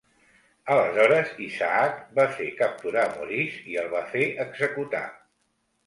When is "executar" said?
4.49-5.09